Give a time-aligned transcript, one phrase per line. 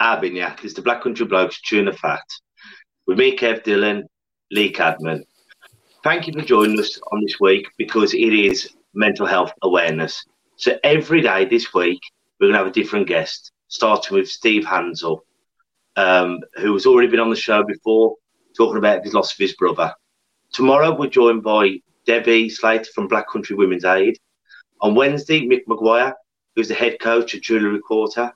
[0.00, 2.24] Arbignac is the Black Country Blokes the fat.
[3.06, 4.06] With me, Kev Dillon,
[4.50, 5.24] Lee Cadman.
[6.02, 10.24] Thank you for joining us on this week because it is mental health awareness.
[10.56, 12.00] So every day this week,
[12.38, 15.20] we're going to have a different guest, starting with Steve Hanzel,
[15.96, 18.16] um, who has already been on the show before,
[18.56, 19.92] talking about his loss of his brother.
[20.52, 24.18] Tomorrow, we're joined by Debbie Slater from Black Country Women's Aid.
[24.80, 26.14] On Wednesday, Mick Maguire,
[26.54, 28.32] who's the head coach at Jewellery Quarter.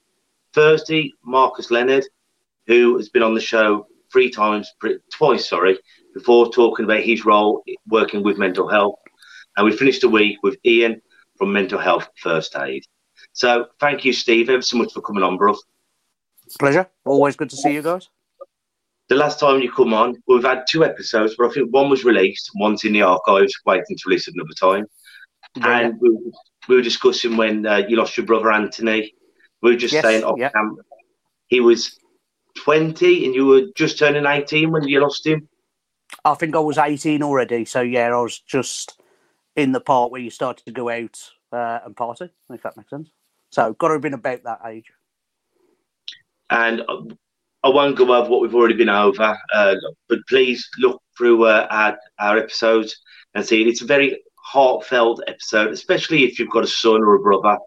[0.54, 2.04] Thursday, Marcus Leonard,
[2.66, 4.72] who has been on the show three times,
[5.12, 5.78] twice, sorry,
[6.14, 8.98] before talking about his role working with mental health.
[9.56, 11.00] And we finished the week with Ian
[11.36, 12.84] from Mental Health First Aid.
[13.32, 15.54] So thank you, Steve, ever so much for coming on, bro.
[16.58, 16.88] Pleasure.
[17.04, 18.08] Always good to see you guys.
[19.08, 22.04] The last time you come on, we've had two episodes, but I think one was
[22.04, 24.86] released, one's in the archives, waiting to release another time.
[25.56, 25.78] Yeah.
[25.78, 26.10] And we,
[26.68, 29.14] we were discussing when uh, you lost your brother Anthony.
[29.62, 30.50] We were just Yes, saying off yeah.
[30.50, 30.78] camp,
[31.48, 31.98] he was
[32.56, 35.48] 20 and you were just turning 18 when you lost him.
[36.24, 39.00] I think I was 18 already, so yeah, I was just
[39.56, 41.18] in the part where you started to go out
[41.52, 43.10] uh, and party, if that makes sense.
[43.50, 44.90] So, got to have been about that age.
[46.50, 46.82] And
[47.62, 49.74] I won't go over what we've already been over, uh,
[50.08, 52.96] but please look through uh, our, our episodes
[53.34, 53.66] and see it.
[53.68, 57.58] It's a very heartfelt episode, especially if you've got a son or a brother,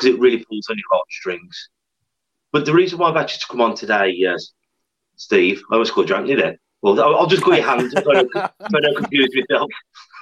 [0.00, 1.68] because it really pulls on your heartstrings.
[2.52, 4.52] But the reason why I've actually come on today, yes,
[5.16, 6.58] Steve, I almost called you Anthony then.
[6.82, 9.70] Well, I'll I'll just call you Hans so I don't confuse myself.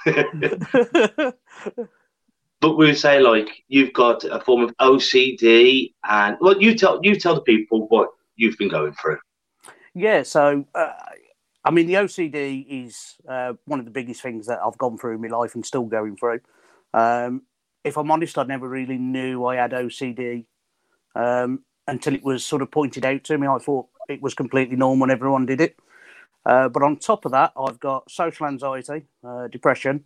[2.59, 6.99] but we would say like you've got a form of OCD, and well, you tell
[7.01, 9.19] you tell the people what you've been going through.
[9.95, 10.91] Yeah, so uh,
[11.63, 15.15] I mean, the OCD is uh, one of the biggest things that I've gone through
[15.15, 16.41] in my life and still going through.
[16.93, 17.43] Um,
[17.89, 20.45] if I'm honest, I never really knew I had OCD
[21.15, 23.47] um, until it was sort of pointed out to me.
[23.47, 25.77] I thought it was completely normal and everyone did it.
[26.45, 30.05] Uh, but on top of that, I've got social anxiety, uh, depression,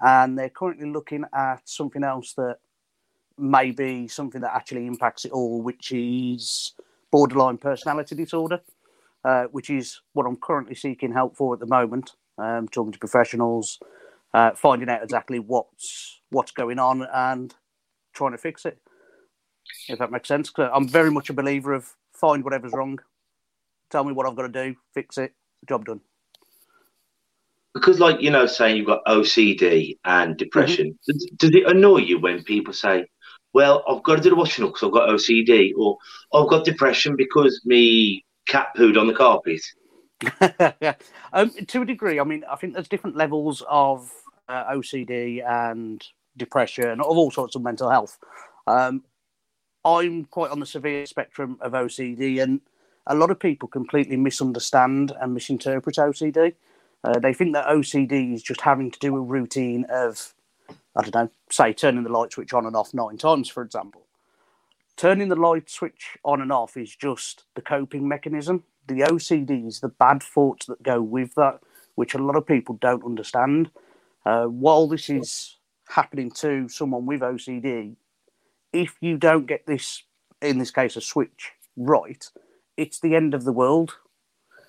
[0.00, 2.58] and they're currently looking at something else that
[3.36, 6.72] may be something that actually impacts it all, which is
[7.10, 8.60] borderline personality disorder
[9.24, 12.12] uh, which is what I'm currently seeking help for at the moment.
[12.36, 13.78] Um, talking to professionals,
[14.34, 17.54] uh, finding out exactly what's what's going on, and
[18.12, 18.78] trying to fix it.
[19.88, 22.98] If that makes sense, 'Cause I'm very much a believer of find whatever's wrong,
[23.90, 25.34] tell me what I've got to do, fix it,
[25.68, 26.00] job done.
[27.72, 32.18] Because, like you know, saying you've got OCD and depression, does, does it annoy you
[32.20, 33.06] when people say,
[33.52, 35.96] "Well, I've got to do the washing up because I've got OCD," or
[36.32, 39.60] "I've got depression because me cat pooed on the carpet"?
[40.80, 40.94] yeah,
[41.32, 42.20] um, to a degree.
[42.20, 44.12] I mean, I think there's different levels of
[44.48, 46.04] uh, OCD and
[46.36, 48.18] depression, of all sorts of mental health.
[48.66, 49.04] Um,
[49.84, 52.60] I'm quite on the severe spectrum of OCD, and
[53.06, 56.54] a lot of people completely misunderstand and misinterpret OCD.
[57.02, 60.34] Uh, they think that OCD is just having to do a routine of,
[60.96, 64.06] I don't know, say turning the light switch on and off nine times, for example.
[64.96, 68.64] Turning the light switch on and off is just the coping mechanism.
[68.86, 71.60] The OCD is the bad thoughts that go with that,
[71.94, 73.70] which a lot of people don't understand.
[74.24, 75.56] Uh, while this is
[75.88, 77.96] happening to someone with OCD,
[78.72, 80.02] if you don't get this,
[80.40, 82.28] in this case, a switch right,
[82.76, 83.96] it's the end of the world.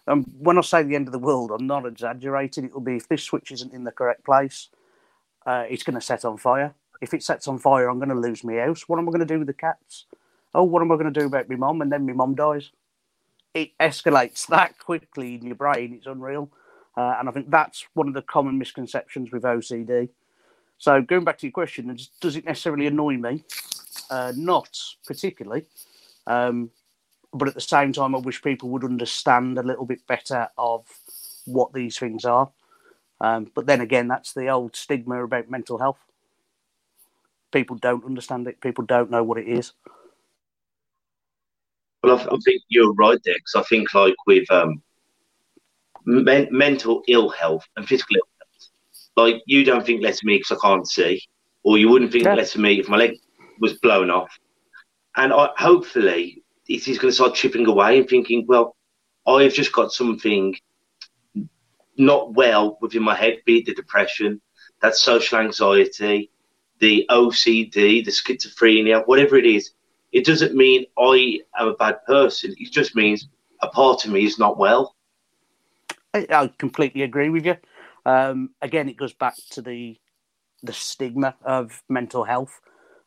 [0.07, 2.65] Um, when I say the end of the world, I'm not exaggerating.
[2.65, 4.69] It will be if this switch isn't in the correct place,
[5.45, 6.75] uh, it's going to set on fire.
[7.01, 8.87] If it sets on fire, I'm going to lose my house.
[8.87, 10.05] What am I going to do with the cats?
[10.53, 11.81] Oh, what am I going to do about my mum?
[11.81, 12.71] And then my mum dies.
[13.53, 15.93] It escalates that quickly in your brain.
[15.93, 16.49] It's unreal.
[16.97, 20.09] Uh, and I think that's one of the common misconceptions with OCD.
[20.77, 23.43] So going back to your question, does- it necessarily annoy me?
[24.09, 25.65] Uh, not particularly.
[26.27, 26.71] Um,
[27.33, 30.85] but at the same time, I wish people would understand a little bit better of
[31.45, 32.49] what these things are.
[33.19, 35.99] Um, but then again, that's the old stigma about mental health.
[37.51, 38.61] People don't understand it.
[38.61, 39.73] People don't know what it is.
[42.03, 44.81] Well, I, I think you're right there because I think like with um,
[46.05, 48.69] men- mental ill health and physical ill health,
[49.15, 51.21] like you don't think less of me because I can't see,
[51.63, 52.35] or you wouldn't think Yeah.
[52.35, 53.17] less of me if my leg
[53.59, 54.37] was blown off.
[55.15, 58.75] And I, hopefully, it is going to start chipping away and thinking, well,
[59.25, 60.55] I've just got something
[61.97, 64.41] not well within my head, be it the depression,
[64.81, 66.29] that social anxiety,
[66.79, 69.71] the OCD, the schizophrenia, whatever it is.
[70.11, 72.53] It doesn't mean I am a bad person.
[72.57, 73.27] It just means
[73.61, 74.94] a part of me is not well.
[76.15, 77.57] I, completely agree with you.
[78.05, 79.97] Um, again, it goes back to the
[80.63, 82.59] the stigma of mental health.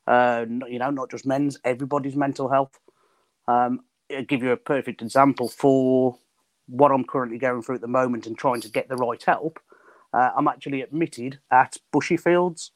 [0.06, 2.78] Uh, you know, not just men's, everybody's mental health.
[3.48, 3.80] Um,
[4.14, 6.18] I'll give you a perfect example for
[6.66, 9.58] what I'm currently going through at the moment and trying to get the right help.
[10.12, 12.72] Uh, I'm actually admitted at Bushey Fields.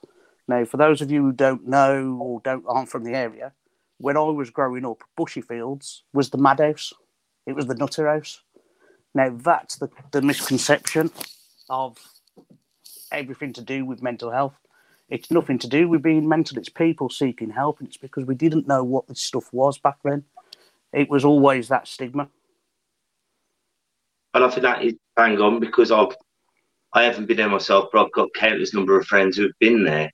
[0.49, 3.53] Now, for those of you who don't know or don't aren't from the area,
[3.99, 6.93] when I was growing up, Bushey Fields was the madhouse.
[7.47, 8.43] It was the nutter house.
[9.15, 11.11] Now, that's the, the misconception
[11.69, 11.99] of
[13.11, 14.55] everything to do with mental health.
[15.11, 16.59] It's nothing to do with being mental.
[16.59, 19.99] It's people seeking help, and it's because we didn't know what this stuff was back
[20.03, 20.25] then.
[20.93, 22.29] It was always that stigma.
[24.35, 26.17] And I think that is bang on because I've
[26.95, 29.85] I haven't been there myself, but I've got countless number of friends who have been
[29.85, 30.11] there,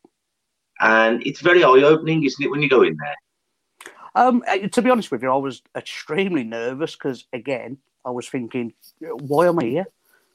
[0.80, 3.16] and it's very eye opening, isn't it, when you go in there?
[4.14, 8.28] Um, uh, to be honest with you, I was extremely nervous because again, I was
[8.28, 9.86] thinking, why am I here?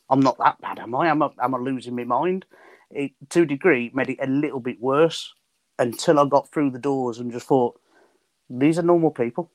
[0.10, 1.08] I'm not that bad, am I?
[1.08, 2.46] Am I, am losing my mind?
[2.94, 5.34] it, to a degree, made it a little bit worse
[5.80, 7.80] until I got through the doors and just thought,
[8.50, 9.50] these are normal people.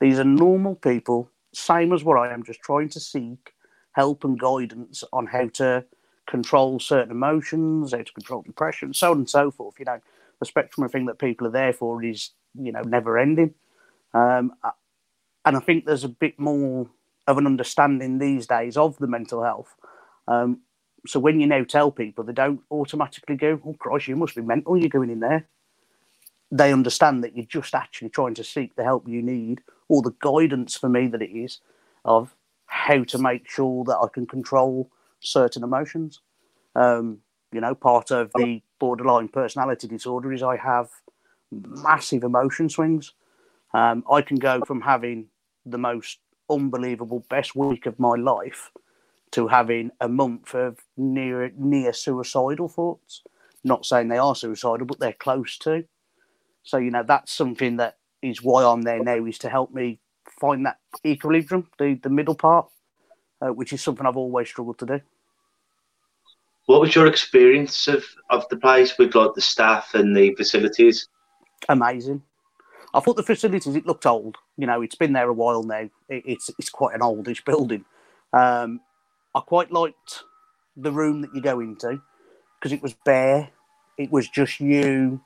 [0.00, 3.52] These are normal people, same as what I am, just trying to seek
[3.92, 5.84] help and guidance on how to
[6.26, 9.78] control certain emotions, how to control depression, so on and so forth.
[9.78, 10.00] You know,
[10.38, 13.54] the spectrum of thing that people are there for is, you know, never ending.
[14.14, 14.52] Um,
[15.44, 16.88] and I think there's a bit more
[17.30, 19.74] of an understanding these days of the mental health.
[20.28, 20.60] Um,
[21.06, 24.42] so when you now tell people, they don't automatically go, "Oh Christ, you must be
[24.42, 24.76] mental.
[24.76, 25.48] You're going in there."
[26.50, 30.14] They understand that you're just actually trying to seek the help you need, or the
[30.20, 31.60] guidance for me that it is
[32.04, 32.34] of
[32.66, 34.90] how to make sure that I can control
[35.20, 36.20] certain emotions.
[36.74, 37.18] Um,
[37.52, 40.90] you know, part of the borderline personality disorder is I have
[41.50, 43.12] massive emotion swings.
[43.72, 45.28] Um, I can go from having
[45.66, 46.18] the most
[46.50, 48.70] unbelievable best week of my life
[49.32, 53.22] to having a month of near near suicidal thoughts.
[53.62, 55.84] Not saying they are suicidal, but they're close to.
[56.62, 60.00] So you know that's something that is why I'm there now is to help me
[60.40, 62.68] find that equilibrium, the the middle part,
[63.40, 65.00] uh, which is something I've always struggled to do.
[66.66, 71.08] What was your experience of, of the place with like the staff and the facilities?
[71.68, 72.22] Amazing.
[72.94, 74.36] I thought the facilities it looked old.
[74.60, 75.88] You know, it's been there a while now.
[76.10, 77.86] It, it's it's quite an oldish building.
[78.34, 78.80] Um,
[79.34, 80.24] I quite liked
[80.76, 82.02] the room that you go into
[82.58, 83.50] because it was bare.
[83.98, 85.22] It was just you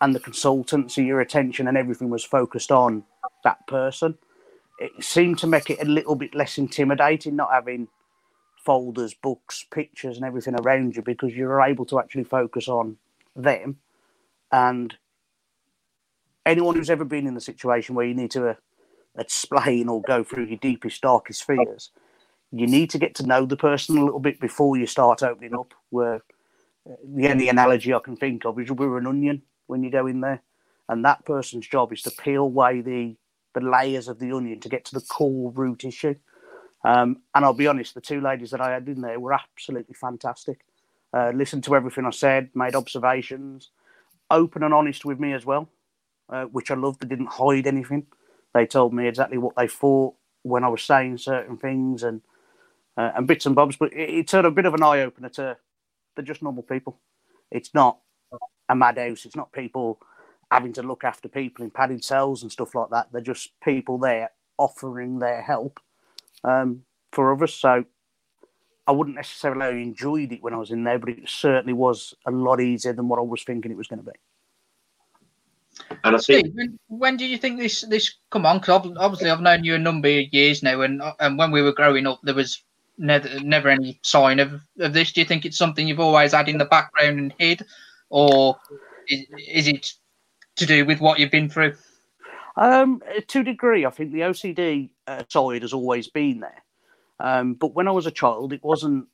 [0.00, 3.04] and the consultant, so your attention and everything was focused on
[3.44, 4.16] that person.
[4.78, 7.88] It seemed to make it a little bit less intimidating, not having
[8.64, 12.96] folders, books, pictures, and everything around you because you were able to actually focus on
[13.36, 13.78] them.
[14.52, 14.96] And
[16.46, 18.54] anyone who's ever been in the situation where you need to uh,
[19.18, 21.90] explain or go through your deepest, darkest fears,
[22.52, 25.54] you need to get to know the person a little bit before you start opening
[25.54, 25.74] up.
[25.90, 26.22] Where
[26.88, 30.06] uh, the only analogy I can think of is we're an onion when you go
[30.06, 30.42] in there,
[30.88, 33.16] and that person's job is to peel away the
[33.54, 36.14] the layers of the onion to get to the core root issue.
[36.84, 39.94] Um, and I'll be honest, the two ladies that I had in there were absolutely
[39.94, 40.60] fantastic.
[41.12, 43.70] Uh, listened to everything I said, made observations,
[44.30, 45.68] open and honest with me as well,
[46.28, 47.02] uh, which I loved.
[47.02, 48.06] They didn't hide anything.
[48.54, 52.22] They told me exactly what they thought when I was saying certain things, and
[52.96, 53.76] uh, and bits and bobs.
[53.76, 55.56] But it, it's a bit of an eye opener to
[56.16, 56.98] they're just normal people.
[57.50, 57.98] It's not
[58.68, 59.24] a madhouse.
[59.24, 59.98] It's not people
[60.50, 63.08] having to look after people in padded cells and stuff like that.
[63.12, 65.80] They're just people there offering their help
[66.44, 67.54] um, for others.
[67.54, 67.84] So
[68.86, 72.30] I wouldn't necessarily enjoyed it when I was in there, but it certainly was a
[72.30, 74.29] lot easier than what I was thinking it was going to be.
[76.04, 78.58] And I think Steve, when, when do you think this this come on?
[78.58, 81.72] Because obviously I've known you a number of years now, and and when we were
[81.72, 82.62] growing up, there was
[82.98, 85.12] never, never any sign of, of this?
[85.12, 87.64] Do you think it's something you've always had in the background and hid,
[88.10, 88.58] or
[89.08, 89.92] is, is it
[90.56, 91.74] to do with what you've been through?
[92.56, 96.62] Um, to a degree, I think the OCD uh, side has always been there.
[97.18, 99.06] Um, but when I was a child, it wasn't.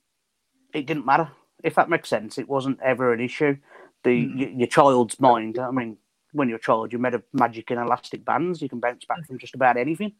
[0.74, 1.30] It didn't matter
[1.64, 2.38] if that makes sense.
[2.38, 3.56] It wasn't ever an issue.
[4.04, 4.36] The Mm.
[4.38, 5.58] y- your child's mind.
[5.58, 5.96] I mean,
[6.36, 8.62] when you're a child, you're made of magic and elastic bands.
[8.62, 10.12] You can bounce back from just about anything.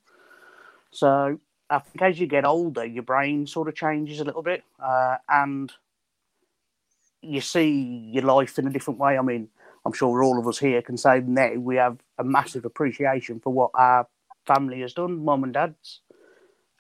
[0.91, 4.65] So I think as you get older, your brain sort of changes a little bit,
[4.83, 5.73] uh, and
[7.23, 9.19] you see your life in a different way.
[9.19, 9.49] I mean,
[9.85, 13.53] I'm sure all of us here can say now we have a massive appreciation for
[13.53, 14.07] what our
[14.47, 16.01] family has done, mum and dad's,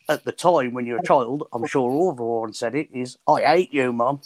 [0.08, 3.18] at the time when you're a child, I'm sure all of everyone said it, is
[3.26, 4.20] I hate you, mum.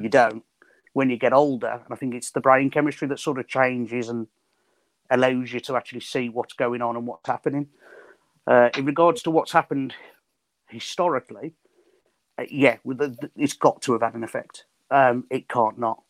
[0.00, 0.44] You don't.
[0.92, 4.08] When you get older, and I think it's the brain chemistry that sort of changes
[4.08, 4.28] and
[5.10, 7.68] allows you to actually see what's going on and what's happening.
[8.46, 9.94] Uh, in regards to what's happened
[10.68, 11.54] historically,
[12.38, 14.64] uh, yeah, with the, it's got to have had an effect.
[14.90, 16.02] Um, it can't not.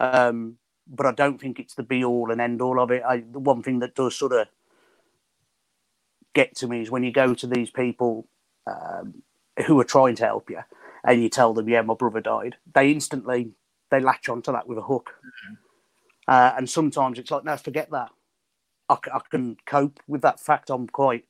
[0.00, 3.02] Um, but I don't think it's the be all and end all of it.
[3.06, 4.48] I, the one thing that does sort of
[6.34, 8.26] get to me is when you go to these people
[8.66, 9.22] um,
[9.66, 10.60] who are trying to help you
[11.04, 13.52] and you tell them, "Yeah, my brother died," they instantly
[13.92, 15.14] they latch onto that with a hook.
[16.26, 18.10] Uh, and sometimes it's like, no, forget that.
[18.92, 20.70] I, I can cope with that fact.
[20.70, 21.24] I'm quite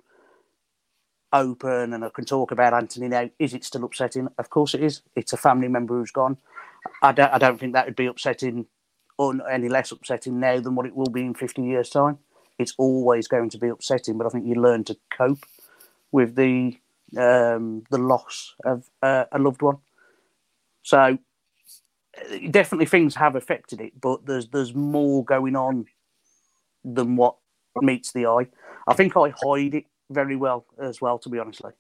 [1.32, 3.30] open and I can talk about Anthony now.
[3.38, 4.28] Is it still upsetting?
[4.38, 5.02] Of course it is.
[5.16, 6.38] It's a family member who's gone.
[7.02, 8.66] I don't, I don't think that would be upsetting
[9.18, 12.18] or any less upsetting now than what it will be in 50 years' time.
[12.58, 15.46] It's always going to be upsetting, but I think you learn to cope
[16.12, 16.78] with the
[17.16, 19.78] um, the loss of uh, a loved one.
[20.82, 21.18] So
[22.18, 25.86] uh, definitely things have affected it, but there's there's more going on
[26.84, 27.36] than what
[27.80, 28.46] meets the eye.
[28.86, 31.72] I think I hide it very well as well, to be honestly.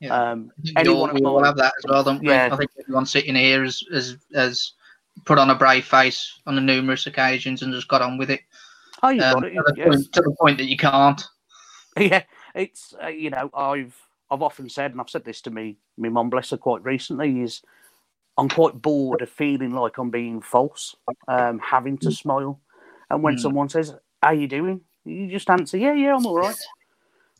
[0.00, 0.30] Yeah.
[0.30, 2.28] Um, I think anyone we all have that as well, don't we?
[2.28, 2.48] Yeah.
[2.52, 4.72] I think everyone sitting here has, has, has
[5.24, 8.40] put on a brave face on the numerous occasions and just got on with it.
[9.02, 9.54] oh, you Um, got it.
[9.54, 9.88] to, the yes.
[9.88, 11.22] point, to the point that you can't.
[11.98, 12.22] yeah,
[12.54, 13.96] it's uh, you know I've
[14.30, 17.40] I've often said, and I've said this to me, my mum bless her quite recently,
[17.40, 17.62] is
[18.38, 20.94] I'm quite bored of feeling like I'm being false,
[21.26, 22.60] um, having to smile,
[23.10, 23.40] and when Mm.
[23.40, 23.90] someone says,
[24.22, 26.56] "How are you doing?" You just answer, "Yeah, yeah, I'm all right."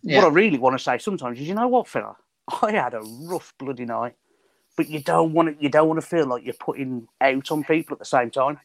[0.02, 0.18] Yeah.
[0.18, 2.16] What I really want to say sometimes is, you know what, fella,
[2.62, 4.14] I had a rough bloody night,
[4.76, 7.64] but you don't want to you don't want to feel like you're putting out on
[7.64, 8.58] people at the same time.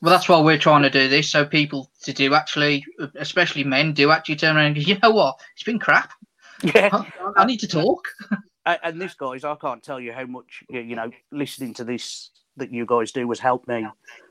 [0.00, 2.84] Well, that's why we're trying to do this, so people to do actually,
[3.16, 6.12] especially men, do actually turn around and go, you know what, it's been crap.
[6.62, 6.90] Yeah.
[6.92, 8.08] I, I need to talk.
[8.82, 12.30] And this guys i can't tell you how much you you know listening to this
[12.58, 13.86] that you guys do has helped me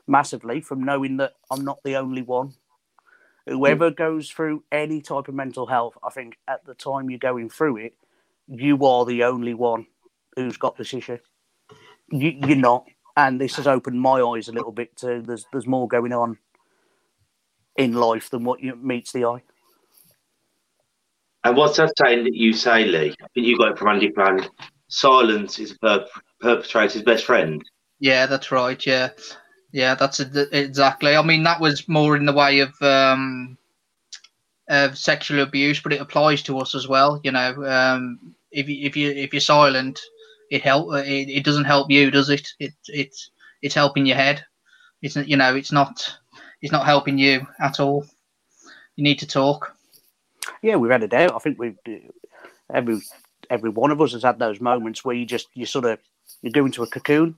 [0.05, 2.53] massively from knowing that i'm not the only one
[3.47, 3.95] whoever hmm.
[3.95, 7.77] goes through any type of mental health i think at the time you're going through
[7.77, 7.93] it
[8.47, 9.85] you are the only one
[10.35, 11.17] who's got this issue
[12.11, 12.85] you, you're not
[13.15, 16.37] and this has opened my eyes a little bit to there's there's more going on
[17.77, 19.41] in life than what you, meets the eye
[21.43, 23.15] And what's that saying that you say, Lee?
[23.21, 24.49] I think you got it from Andy Brand.
[24.89, 26.07] Silence is a perp-
[26.41, 27.63] perpetrator's best friend.
[27.99, 28.83] Yeah, that's right.
[28.85, 29.09] Yeah,
[29.71, 31.15] yeah, that's it- exactly.
[31.15, 33.57] I mean, that was more in the way of um,
[34.69, 37.19] of sexual abuse, but it applies to us as well.
[37.23, 39.99] You know, um, if you, if you if you're silent,
[40.51, 40.93] it help.
[40.95, 42.47] It, it doesn't help you, does it?
[42.59, 43.31] It it's
[43.61, 44.43] it's helping your head.
[45.01, 46.17] It's you know, it's not
[46.61, 48.05] it's not helping you at all.
[48.95, 49.75] You need to talk.
[50.61, 51.35] Yeah, we've had a doubt.
[51.35, 51.77] I think we've
[52.73, 52.99] every
[53.49, 55.99] every one of us has had those moments where you just you sort of
[56.41, 57.37] you go into a cocoon,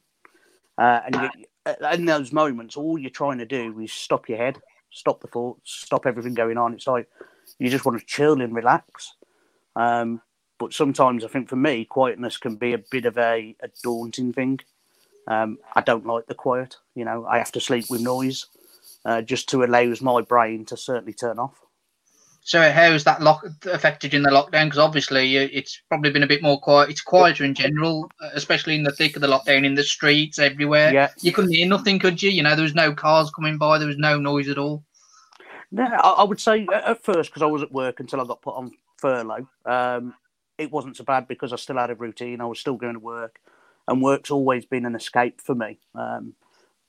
[0.77, 1.45] uh, and you,
[1.94, 4.60] in those moments, all you're trying to do is stop your head,
[4.92, 6.74] stop the thoughts, stop everything going on.
[6.74, 7.08] It's like
[7.58, 9.16] you just want to chill and relax.
[9.76, 10.22] Um,
[10.58, 14.34] but sometimes I think for me, quietness can be a bit of a, a daunting
[14.34, 14.60] thing.
[15.28, 16.76] Um, I don't like the quiet.
[16.96, 18.48] You know, I have to sleep with noise
[19.06, 21.60] uh, just to allows my brain to certainly turn off.
[22.50, 24.65] So how has that lock affected in the lockdown?
[24.65, 26.89] Because obviously it's probably been a bit more quiet.
[26.89, 30.39] It's quieter in general, uh, especially in the thick of the lockdown, in the streets,
[30.39, 30.91] everywhere.
[30.91, 31.10] Yeah.
[31.22, 32.32] You couldn't hear nothing, could you?
[32.32, 33.77] You know, there was no cars coming by.
[33.77, 34.84] There was no noise at all.
[35.72, 38.25] No, I, I would say at at first because I was at work until I
[38.25, 39.48] got put on furlough.
[39.68, 40.15] Um,
[40.58, 42.41] it wasn't so bad because I still had a routine.
[42.41, 43.39] I was still going to work,
[43.88, 45.77] and work's always been an escape for me.
[45.94, 46.34] Um,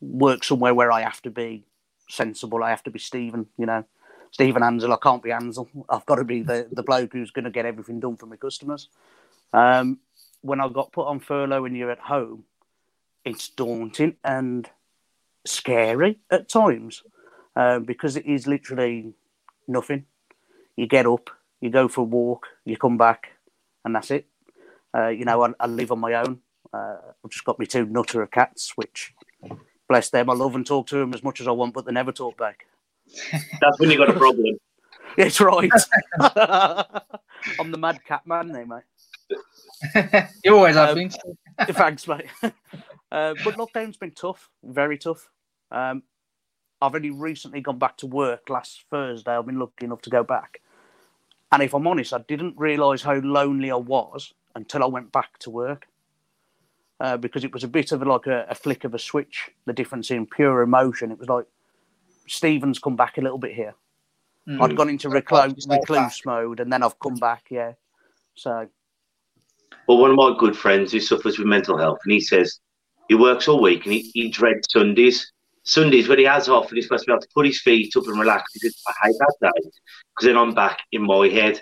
[0.00, 1.66] work somewhere where I have to be
[2.08, 2.64] sensible.
[2.64, 3.46] I have to be Stephen.
[3.58, 3.84] You know,
[4.30, 4.92] Stephen Ansel.
[4.92, 5.68] I can't be Ansel.
[5.88, 8.36] I've got to be the the bloke who's going to get everything done for my
[8.36, 8.88] customers.
[9.52, 9.98] Um,
[10.42, 12.44] when I got put on furlough and you're at home,
[13.24, 14.68] it's daunting and
[15.44, 17.02] scary at times
[17.56, 19.12] um, because it is literally
[19.68, 20.06] nothing.
[20.76, 23.32] You get up, you go for a walk, you come back,
[23.84, 24.26] and that's it.
[24.96, 26.40] Uh, you know, I, I live on my own.
[26.72, 29.12] Uh, I've just got my two nutter of cats, which,
[29.88, 31.92] bless them, I love and talk to them as much as I want, but they
[31.92, 32.66] never talk back.
[33.60, 34.56] That's when you got a problem.
[35.16, 35.70] It's right.
[36.20, 40.24] I'm the mad cat man now, mate.
[40.44, 41.10] You always have Um, been.
[41.74, 42.26] Thanks, mate.
[42.42, 45.28] uh, but lockdown's been tough, very tough.
[45.72, 46.04] Um,
[46.80, 49.32] I've only recently gone back to work last Thursday.
[49.36, 50.60] I've been lucky enough to go back.
[51.50, 55.38] And if I'm honest, I didn't realise how lonely I was until I went back
[55.40, 55.88] to work.
[57.00, 59.72] Uh, because it was a bit of like a, a flick of a switch, the
[59.72, 61.10] difference in pure emotion.
[61.10, 61.46] It was like,
[62.30, 63.74] Stephen's come back a little bit here.
[64.48, 64.62] Mm.
[64.62, 67.72] I'd gone into Like recluse, recluse mode and then I've come back, yeah.
[68.34, 68.68] So
[69.88, 72.60] Well, one of my good friends who suffers with mental health, and he says
[73.08, 75.32] he works all week and he, he dreads Sundays.
[75.64, 77.94] Sundays when he has off and he's supposed to be able to put his feet
[77.96, 78.52] up and relax.
[78.54, 79.70] He says, I hate that day
[80.14, 81.60] because then I'm back in my head.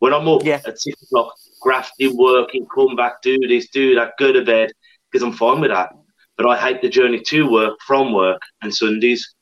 [0.00, 0.60] When I'm up Yeah.
[0.66, 4.72] at six o'clock, grafting, working, come back, do this, do that, go to bed
[5.10, 5.90] because I'm fine with that.
[6.36, 9.34] But I hate the journey to work, from work, and Sundays.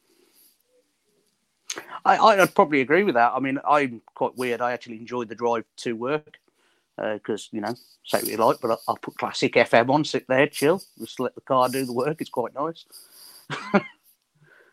[2.06, 3.32] I, I'd probably agree with that.
[3.34, 4.60] I mean, I'm quite weird.
[4.60, 6.38] I actually enjoy the drive to work
[6.96, 10.26] because, you know, say what you like, but I, I'll put classic FM on, sit
[10.28, 12.20] there, chill, just let the car do the work.
[12.20, 12.84] It's quite nice.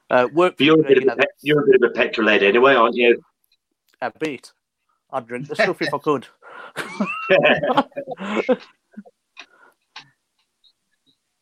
[0.09, 2.27] uh, work, you're a bit, you of, know, a, you're a bit of a petrol
[2.27, 3.21] head anyway, aren't you?
[4.01, 4.51] a bit.
[5.11, 6.27] I'd drink the stuff if I could.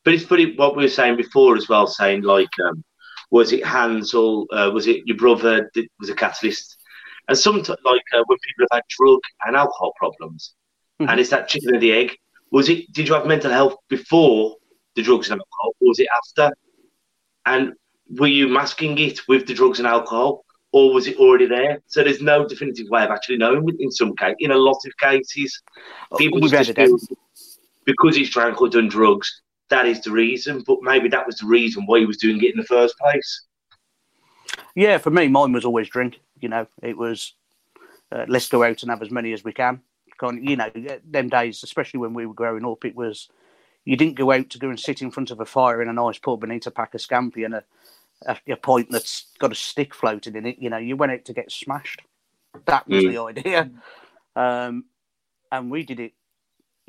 [0.03, 2.83] But it's funny what we were saying before as well, saying like, um,
[3.31, 4.45] was it Hanzel?
[4.51, 6.77] Uh, was it your brother that was a catalyst?
[7.27, 10.53] And sometimes, like uh, when people have had drug and alcohol problems,
[10.99, 11.09] Mhm.
[11.09, 12.17] and it's that chicken and the egg.
[12.51, 12.91] Was it?
[12.91, 14.57] Did you have mental health before
[14.95, 16.53] the drugs and alcohol, or was it after?
[17.45, 17.73] And
[18.19, 21.81] were you masking it with the drugs and alcohol, or was it already there?
[21.87, 23.65] So there's no definitive way of actually knowing.
[23.79, 25.61] In some case, in a lot of cases,
[26.17, 26.75] people We've just
[27.85, 30.63] because he's drank or done drugs, that is the reason.
[30.65, 33.45] But maybe that was the reason why he was doing it in the first place.
[34.75, 36.19] Yeah, for me, mine was always drink.
[36.39, 37.33] You know, it was
[38.11, 39.81] uh, let's go out and have as many as we can.
[40.19, 40.69] Kind you know,
[41.03, 43.27] them days, especially when we were growing up, it was
[43.85, 45.93] you didn't go out to go and sit in front of a fire in a
[45.93, 47.63] nice pub and eat a pack of scampi and a,
[48.27, 50.59] a, a pint that's got a stick floating in it.
[50.59, 52.01] You know, you went out to get smashed.
[52.65, 53.11] That was Mm.
[53.11, 53.71] the idea.
[54.35, 54.85] Um,
[55.51, 56.13] and we did it.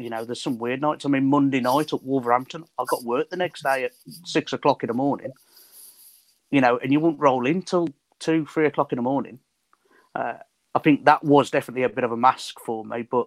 [0.03, 1.07] You know, there's some weird nights.
[1.07, 3.93] I mean, Monday night at Wolverhampton, I got work the next day at
[4.25, 5.33] six o'clock in the morning
[6.53, 7.89] you know, and you wouldn't roll in till
[8.21, 9.41] two, three o'clock in the morning.
[10.15, 10.35] Uh,
[10.75, 13.27] I think that was definitely a bit of a mask for me, but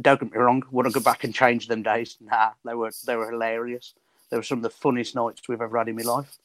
[0.00, 2.16] don't get me wrong, would I go back and change them days?
[2.20, 3.94] Nah, they were they were hilarious.
[4.30, 6.36] They were some of the funniest nights we've ever had in my life.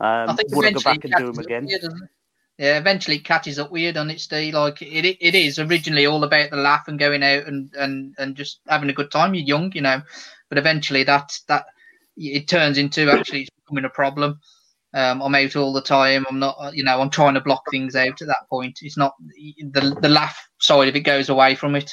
[0.00, 1.62] Um, I think would I go back and do them again?
[1.62, 2.10] with you, doesn't it?
[2.58, 4.52] Yeah, eventually it catches up weird on its day.
[4.52, 8.36] Like it, it is originally all about the laugh and going out and, and, and
[8.36, 9.34] just having a good time.
[9.34, 10.02] You're young, you know,
[10.48, 11.64] but eventually that that
[12.16, 14.38] it turns into actually it's becoming a problem.
[14.94, 16.26] Um, I'm out all the time.
[16.28, 18.80] I'm not, you know, I'm trying to block things out at that point.
[18.82, 19.14] It's not
[19.72, 21.90] the the laugh side of it goes away from it.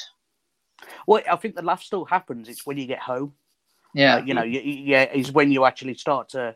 [1.06, 2.48] Well, I think the laugh still happens.
[2.48, 3.32] It's when you get home.
[3.94, 6.54] Yeah, you know, you, you- yeah, is when you actually start to,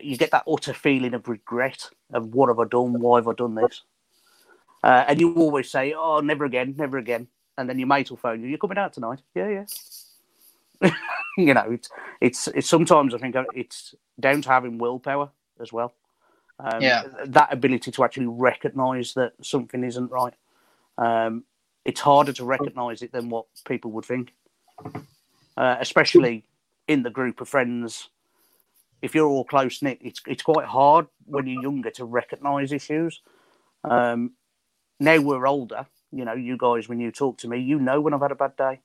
[0.00, 3.00] you get that utter feeling of regret of what have I done?
[3.00, 3.82] Why have I done this?
[4.82, 8.16] Uh, and you always say, "Oh, never again, never again." And then your mate will
[8.16, 8.48] phone you.
[8.48, 9.20] You're coming out tonight?
[9.34, 9.64] Yeah,
[10.80, 10.90] yeah.
[11.36, 15.92] you know, it's, it's it's sometimes I think it's down to having willpower as well.
[16.60, 17.04] Um, Yeah.
[17.26, 20.34] that ability to actually recognise that something isn't right.
[20.96, 21.44] Um,
[21.84, 24.34] it's harder to recognise it than what people would think,
[25.56, 26.44] uh, especially
[26.86, 28.08] in the group of friends.
[29.00, 33.20] If you're all close knit, it's it's quite hard when you're younger to recognise issues.
[33.84, 34.32] Um,
[34.98, 38.14] now we're older, you know, you guys, when you talk to me, you know when
[38.14, 38.80] I've had a bad day,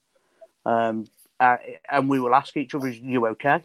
[0.64, 1.06] um,
[1.40, 1.56] uh,
[1.90, 3.62] and we will ask each other, "Is you okay?"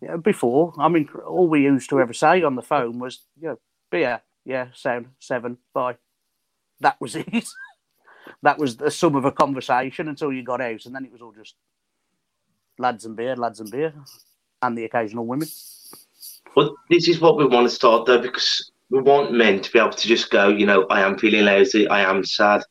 [0.00, 3.54] Yeah, before, I mean, all we used to ever say on the phone was, "Yeah,
[3.90, 5.96] beer, yeah, sound seven, bye."
[6.80, 7.44] That was it.
[8.42, 11.22] that was the sum of a conversation until you got out, and then it was
[11.22, 11.54] all just
[12.78, 13.94] lads and beer, lads and beer,
[14.62, 15.48] and the occasional women.
[16.54, 19.78] But this is what we want to start though, because we want men to be
[19.78, 22.62] able to just go, you know, I am feeling lazy, I am sad.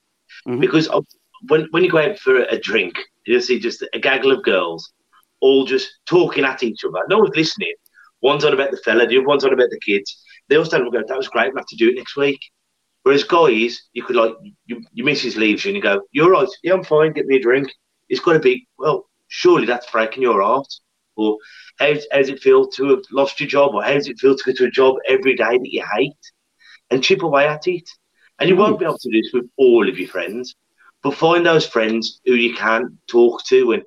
[0.48, 0.60] Mhm.
[0.60, 0.90] Because
[1.48, 2.96] when when you go out for a drink,
[3.26, 4.92] you'll see just a gaggle of girls
[5.42, 7.06] all just talking at each other.
[7.10, 7.74] No one's listening.
[8.22, 10.24] One's on about the fella, the other one's on about the kids.
[10.48, 12.16] They all stand up and go, that was great, we'll have to do it next
[12.16, 12.40] week.
[13.04, 14.34] Whereas guys, you could like,
[14.66, 17.36] you, your missus leaves you and you go, you're right, yeah, I'm fine, get me
[17.36, 17.72] a drink.
[18.10, 20.68] It's got to be, well, surely that's breaking your heart.
[21.16, 21.38] Or
[21.80, 23.74] how does it feel to have lost your job?
[23.74, 26.14] Or how does it feel to go to a job every day that you hate?
[26.92, 27.90] And chip away at it.
[28.40, 30.56] And you won't be able to do this with all of your friends.
[31.02, 33.84] But find those friends who you can talk to and,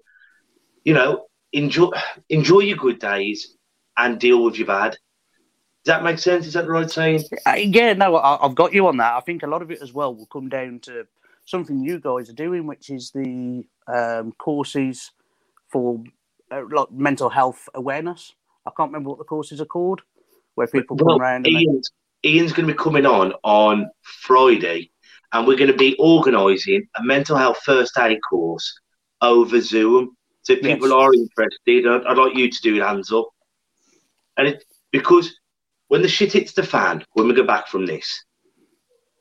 [0.84, 1.90] you know, enjoy
[2.28, 3.56] enjoy your good days
[3.96, 4.92] and deal with your bad.
[5.84, 6.46] Does that make sense?
[6.46, 7.24] Is that the right saying?
[7.46, 9.14] Uh, yeah, no, I, I've got you on that.
[9.14, 11.06] I think a lot of it as well will come down to
[11.44, 15.12] something you guys are doing, which is the um, courses
[15.68, 16.02] for
[16.50, 18.32] uh, like mental health awareness.
[18.66, 20.02] I can't remember what the courses are called,
[20.54, 21.90] where people Well, come around and they- Ian's,
[22.24, 24.90] Ian's going to be coming on on Friday,
[25.32, 28.78] and we're going to be organising a mental health first aid course
[29.22, 30.16] over Zoom.
[30.42, 30.74] So if Yes.
[30.74, 33.28] people are interested, I'd, I'd like you to do hands up.
[34.36, 35.34] And it because
[35.88, 38.24] when the shit hits the fan, when we go back from this,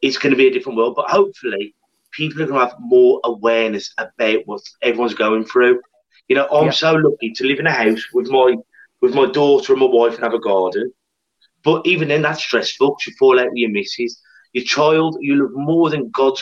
[0.02, 0.96] it's going to be a different world.
[0.96, 1.76] But hopefully,
[2.12, 5.82] people are going to have more awareness about what everyone's going through.
[6.28, 6.72] You know, I'm Yeah.
[6.72, 8.58] so lucky to live in a house with my
[9.02, 10.92] with my daughter and my wife and have a garden.
[11.63, 12.98] But even then, that's stressful.
[13.06, 14.22] You fall out with your missus,
[14.54, 15.18] your child.
[15.22, 16.34] You love more than God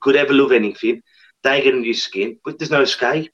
[0.00, 1.00] could ever love anything.
[1.42, 3.32] They get under your skin, but there's no escape.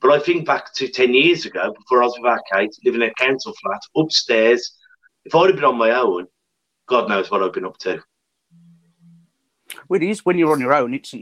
[0.00, 3.02] But I think back to ten years ago, before I was with our Kate, living
[3.02, 4.76] in a council flat upstairs.
[5.24, 6.26] If I'd have been on my own,
[6.86, 8.02] God knows what I'd been up to.
[9.88, 10.94] Well, it is when you're on your own.
[10.94, 11.14] It's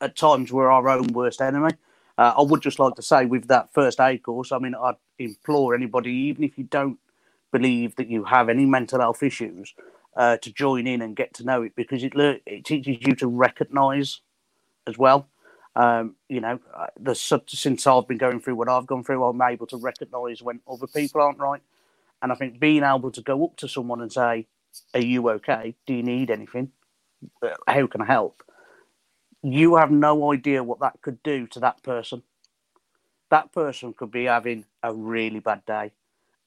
[0.00, 1.72] at times we're our own worst enemy.
[2.20, 4.96] Uh, I would just like to say with that first aid course, I mean, I'd
[5.18, 6.98] implore anybody, even if you don't
[7.52, 9.74] believe that you have any mental health issues,
[10.16, 13.16] uh, to join in and get to know it because it lear- it teaches you
[13.16, 14.22] to recognise
[14.88, 15.28] as well.
[15.76, 17.14] Um, you know, uh, the
[17.48, 20.88] since I've been going through what I've gone through, I'm able to recognise when other
[20.88, 21.62] people aren't right,
[22.22, 24.48] and I think being able to go up to someone and say,
[24.94, 25.76] "Are you okay?
[25.86, 26.72] Do you need anything?
[27.42, 28.42] Uh, How can I help?"
[29.42, 32.22] You have no idea what that could do to that person.
[33.30, 35.92] That person could be having a really bad day,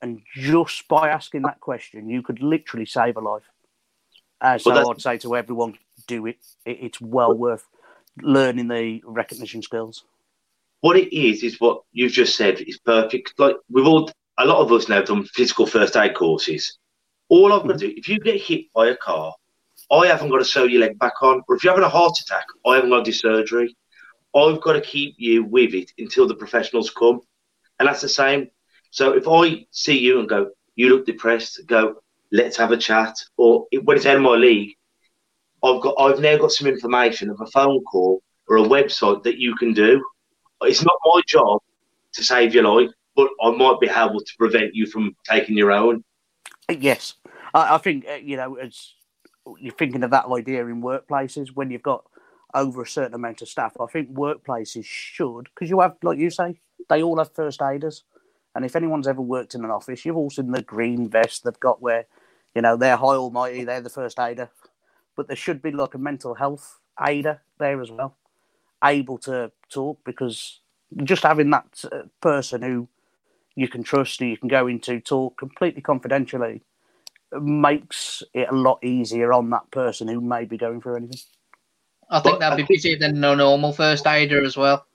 [0.01, 3.49] and just by asking that question, you could literally save a life.
[4.41, 5.77] Uh, so I'd say to everyone,
[6.07, 6.37] do it.
[6.65, 7.65] it it's well worth
[8.21, 10.03] learning the recognition skills.
[10.83, 13.33] what it is is what you've just said is perfect.
[13.39, 16.77] Like we've all, a lot of us now done physical first aid courses.
[17.29, 19.33] All I've got to do, if you get hit by a car,
[19.93, 21.41] I haven't got to sew your leg back on.
[21.47, 23.75] Or if you're having a heart attack, I haven't got to do surgery.
[24.35, 27.21] I've got to keep you with it until the professionals come,
[27.79, 28.49] and that's the same.
[28.89, 31.95] So if I see you and go, you look depressed, go,
[32.31, 33.15] let's have a chat.
[33.37, 34.75] Or when it's of my league,
[35.63, 39.37] I've got, I've now got some information of a phone call or a website that
[39.37, 40.03] you can do
[40.65, 41.61] it's not my job
[42.13, 45.71] to save your life, but I might be able to prevent you from taking your
[45.71, 46.03] own.
[46.69, 47.15] Yes,
[47.53, 48.93] I, I think uh, you know as
[49.59, 52.05] you're thinking of that idea in workplaces when you've got
[52.53, 53.75] over a certain amount of staff.
[53.79, 58.03] I think workplaces should because you have, like you say, they all have first aiders,
[58.55, 61.59] and if anyone's ever worked in an office, you've all seen the green vest they've
[61.59, 62.05] got where
[62.55, 64.49] you know they're high almighty, they're the first aider,
[65.15, 68.15] but there should be like a mental health aider there as well,
[68.83, 70.61] able to talk because
[71.03, 72.87] just having that uh, person who
[73.55, 76.63] you can trust, who you can go into talk completely confidentially,
[77.41, 81.19] makes it a lot easier on that person who may be going through anything.
[82.09, 84.85] I think But that'd be think- busier than a normal first aider as well.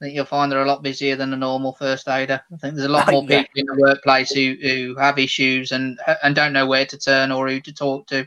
[0.00, 2.40] I think you'll find they're a lot busier than a normal first aider.
[2.52, 3.42] I think there's a lot more Yeah.
[3.42, 7.30] people in the workplace who, who have issues and and don't know where to turn
[7.32, 8.26] or who to talk to.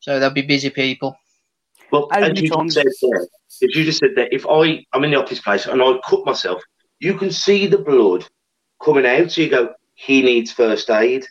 [0.00, 1.16] So they'll be busy people.
[1.90, 3.26] Well, How as you just said there,
[3.60, 6.24] if you just said that, if I I'm in the office place and I cut
[6.26, 6.62] myself,
[7.00, 8.26] you can see the blood
[8.82, 9.30] coming out.
[9.32, 11.26] So you go, he needs first aid.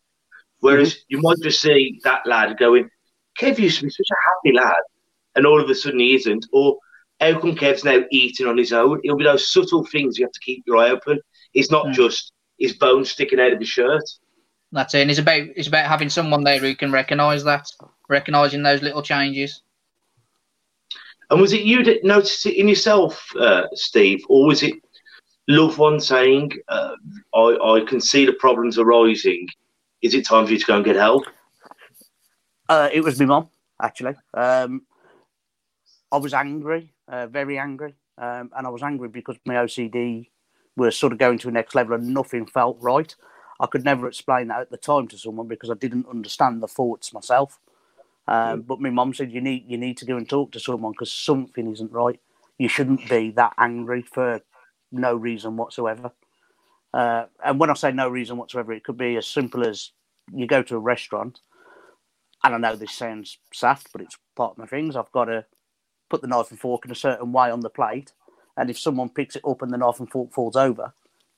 [0.63, 1.03] Whereas Mm-hmm.
[1.09, 2.89] you might just see that lad going,
[3.37, 4.81] Kev used to be such a happy lad,
[5.35, 6.45] and all of a sudden he isn't.
[6.53, 6.77] Or
[7.19, 9.01] how come Kev's now eating on his own?
[9.03, 11.19] It'll be those subtle things you have to keep your eye open.
[11.53, 11.93] It's not Mm.
[11.93, 14.03] just his bones sticking out of his shirt.
[14.71, 15.01] That's it.
[15.01, 17.65] And it's about it's about having someone there who can recognise that,
[18.07, 19.61] recognising those little changes.
[21.29, 24.75] And was it you that noticed it in yourself, uh, Steve, or was it
[25.47, 26.95] loved one saying, uh,
[27.33, 29.47] I, I can see the problems arising.
[30.03, 31.23] Is it time for you to go and get help?
[32.67, 33.49] Uh, it was my mum,
[33.81, 34.15] actually.
[34.33, 34.83] Um,
[36.11, 40.29] I was angry, uh, very angry, um, and I was angry because my OCD
[40.75, 43.15] was sort of going to the next level and nothing felt right.
[43.59, 46.67] I could never explain that at the time to someone because I didn't understand the
[46.67, 47.59] thoughts myself.
[48.27, 50.91] Um, But my mum said you need you need to go and talk to someone
[50.91, 52.19] because something isn't right.
[52.57, 54.41] You shouldn't be that angry for
[54.91, 56.11] no reason whatsoever.
[56.93, 59.91] Uh, and when I say no reason whatsoever, it could be as simple as
[60.33, 61.39] you go to a restaurant
[62.43, 64.95] and I know this sounds soft, but it's part of my things.
[64.95, 65.45] I've got to
[66.09, 68.11] put the knife and fork in a certain way on the plate,
[68.57, 70.93] and if someone picks it up and the knife and fork falls over,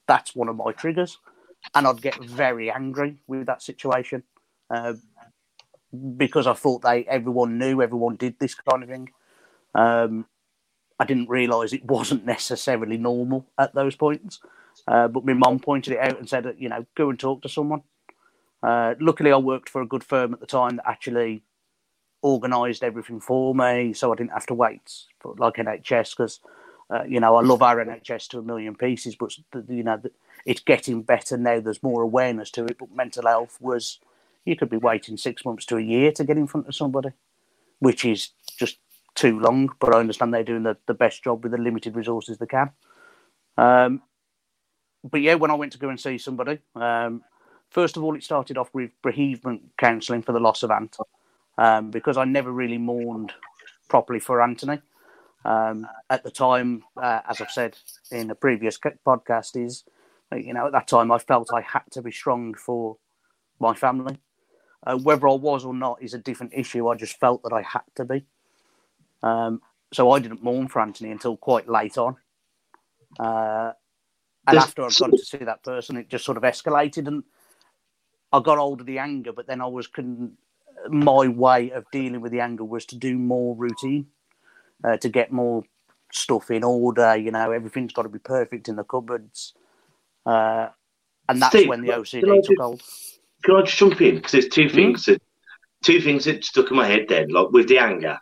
[0.08, 1.20] that's one of my triggers,
[1.74, 4.24] and I'd get very angry with that situation
[4.70, 4.94] uh,
[6.18, 9.10] because I thought they everyone knew, everyone did this kind of thing.
[9.76, 10.26] Um,
[11.00, 14.40] I didn't realise it wasn't necessarily normal at those points,
[14.88, 17.50] uh, but my mum pointed it out and said, you know, go and talk to
[17.50, 17.84] someone.
[18.64, 21.44] Uh, luckily, I worked for a good firm at the time that actually
[22.24, 26.40] organised everything for me, so I didn't have to wait for like NHS because
[26.90, 29.38] uh, you know I love our NHS to a million pieces, but
[29.70, 30.02] you know
[30.46, 31.60] it's getting better now.
[31.60, 34.00] There's more awareness to it, but mental health was
[34.46, 37.10] you could be waiting six months to a year to get in front of somebody,
[37.80, 38.30] which is
[39.16, 39.70] too long.
[39.80, 42.72] But I understand they're doing the, the best job with the limited resources they can.
[43.58, 44.02] Um,
[45.04, 47.24] but yeah, when I went to go and see somebody, um,
[47.70, 50.98] first of all, it started off with bereavement counselling for the loss of Ant,
[51.58, 53.32] um, because I never really mourned
[53.88, 54.82] properly for Anthony.
[55.46, 57.78] Um, at the time, uh, as I've said
[58.12, 59.84] in a previous podcast, is
[60.36, 62.98] you know at that time I felt I had to be strong for
[63.60, 64.18] my family.
[64.86, 66.88] Uh, whether I was or not is a different issue.
[66.88, 68.26] I just felt that I had to be.
[69.24, 69.62] Um,
[69.94, 72.18] so I didn't mourn for Anthony until quite late on.
[73.20, 73.72] Uh,
[74.48, 77.24] and There's- after I'd gone to see that person, it just sort of escalated, and
[78.32, 79.32] I got hold of the anger.
[79.32, 80.38] But then I was con-
[80.90, 84.08] my way of dealing with the anger was to do more routine,
[84.84, 85.64] uh, to get more
[86.12, 87.16] stuff in order.
[87.16, 89.54] You know, everything's got to be perfect in the cupboards,
[90.26, 90.70] uh,
[91.30, 92.84] and that's Steve, when the can OCD took do- hold.
[93.44, 94.16] Can I just jump in?
[94.16, 94.50] Because there's Hmm?
[94.52, 95.22] two things that
[95.82, 98.20] two things that stuck in my head then, like with the anger.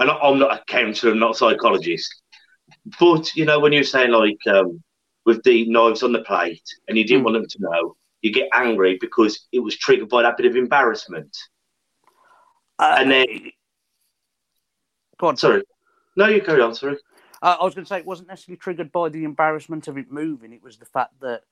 [0.00, 2.22] And I'm not a counsellor, I'm not a psychologist.
[2.98, 4.82] But you know, when you're saying like um,
[5.26, 7.24] with the knives on the plate and you didn't Mm.
[7.26, 10.56] want them to know, you get angry because it was triggered by that bit of
[10.56, 11.36] embarrassment.
[12.78, 13.52] Uh, And then-
[15.18, 15.36] go on.
[15.36, 15.62] Sorry.
[16.16, 16.96] No, you carry on, sorry.
[17.42, 20.10] Uh, I was going to say it wasn't necessarily triggered by the embarrassment of it
[20.10, 20.52] moving.
[20.52, 21.44] It was the fact that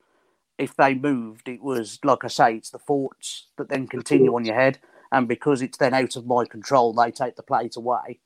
[0.59, 4.45] if they moved, it was like I say, it's the thoughts that then continue on
[4.45, 4.79] your head,
[5.13, 8.21] and because it's then out of my control, they take the plate away.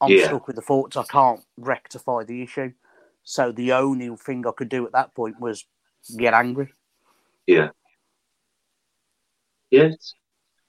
[0.00, 0.26] I'm Yeah.
[0.28, 0.96] stuck with the thoughts.
[0.96, 2.72] I can't rectify the issue.
[3.22, 5.66] So the only thing I could do at that point was
[6.16, 6.72] get angry.
[7.46, 7.70] Yeah.
[9.70, 10.14] Yes.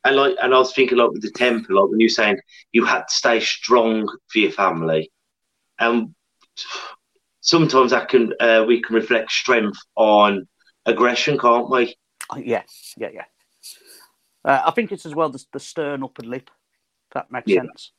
[0.03, 2.39] And like and I was thinking like with the temper, like when you're saying
[2.71, 5.11] you had to stay strong for your family.
[5.79, 6.13] And
[7.41, 10.47] sometimes that can uh, we can reflect strength on
[10.85, 11.95] aggression, can't we?
[12.29, 12.63] Uh, Yeah,
[12.97, 13.25] yeah, yeah.
[14.43, 16.49] Uh, I think it's as well the, the stern upper lip.
[17.09, 17.61] If that makes Yeah.
[17.61, 17.91] sense.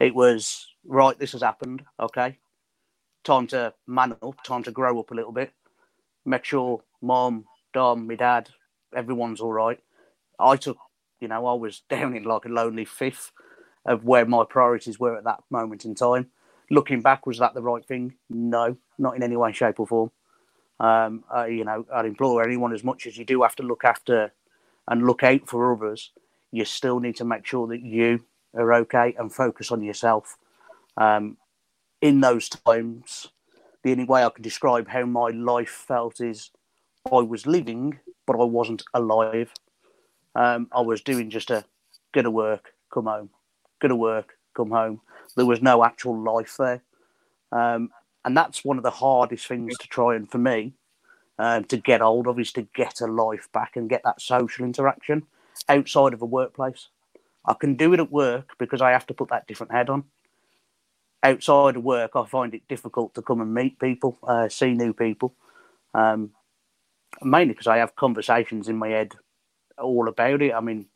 [0.00, 1.18] It was right.
[1.18, 1.84] This has happened.
[2.00, 2.38] Okay,
[3.24, 4.42] time to man up.
[4.44, 5.52] Time to grow up a little bit.
[6.26, 8.50] Make sure mom, dom, my dad,
[8.96, 9.80] everyone's all right.
[10.40, 10.78] I took,
[11.20, 13.32] you know, I was down in like a lonely fifth
[13.86, 16.28] of where my priorities were at that moment in time.
[16.70, 18.14] Looking back, was that the right thing?
[18.30, 20.10] No, not in any way, shape, or form.
[20.80, 24.32] Um, you know, I'd implore anyone as much as you do have to look after
[24.88, 26.12] and look out for others,
[26.52, 30.36] you still need to make sure that you are okay and focus on yourself.
[30.96, 31.36] Um,
[32.00, 33.28] in those times,
[33.82, 36.50] the only way I can describe how my life felt is
[37.10, 39.52] I was living, but I wasn't alive.
[40.34, 41.64] Um, I was doing just a
[42.12, 43.30] go to work, come home,
[43.80, 45.00] go to work, come home.
[45.36, 46.82] There was no actual life there.
[47.52, 47.90] Um,
[48.24, 50.72] and that's one of the hardest things to try and for me
[51.38, 54.64] um, to get hold of is to get a life back and get that social
[54.64, 55.24] interaction
[55.68, 56.88] outside of a workplace.
[57.46, 60.04] I can do it at work because I have to put that different head on.
[61.24, 64.94] Outside of work, I find it difficult to come and meet people, uh, see new
[64.94, 65.34] people,
[65.94, 66.32] um,
[67.22, 69.14] mainly because I have conversations in my head
[69.78, 70.54] all about it.
[70.54, 70.86] I mean,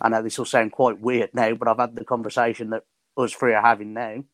[0.00, 2.84] I know this will sound quite weird now, but I've had the conversation that
[3.16, 4.24] us three are having now.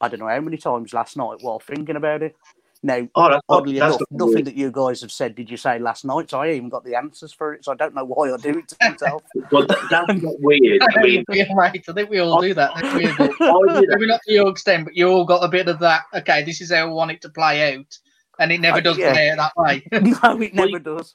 [0.00, 2.36] I don't know how many times last night while thinking about it.
[2.82, 5.50] Now, Oh, that's not, oddly that's enough, not nothing that you guys have said did
[5.50, 7.94] you say last night, so I even got the answers for it, so I don't
[7.94, 9.22] know why I do it to myself.
[9.52, 10.82] well, that, that's not weird.
[10.82, 11.82] I mean, yeah, right.
[11.86, 12.74] I think we all do that.
[12.76, 13.04] don't we?
[13.06, 13.86] I do that.
[13.90, 16.04] Maybe not to your extent, but you all got a bit of that.
[16.14, 17.98] Okay, this is how I want it to play out,
[18.38, 19.12] and it never Uh, does yeah.
[19.12, 19.82] play out that way.
[19.92, 21.14] no, it never Well, does.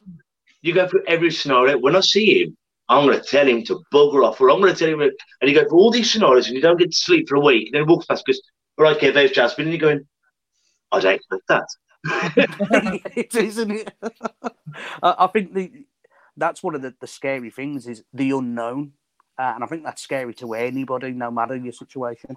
[0.62, 1.80] you go through every scenario.
[1.80, 2.58] When I see him,
[2.90, 5.12] I'm going to tell him to bugger off, or I'm going to tell him, and
[5.50, 7.70] you go through all these scenarios, and you don't get to sleep for a week.
[7.70, 8.40] And then he walks past because,
[8.78, 10.06] all right, okay, there's Jasmine, and you're going,
[10.92, 11.68] I don't expect that.
[13.16, 13.94] it is, isn't it?
[15.04, 15.86] I think the
[16.38, 18.92] that's one of the, the scary things is the unknown,
[19.40, 22.36] uh, and I think that's scary to anybody, no matter your situation.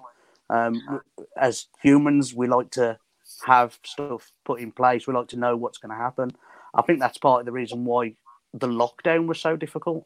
[0.49, 1.01] Um,
[1.37, 2.97] as humans, we like to
[3.45, 5.05] have stuff put in place.
[5.05, 6.31] We like to know what's going to happen.
[6.73, 8.15] I think that's part of the reason why
[8.53, 10.05] the lockdown was so difficult.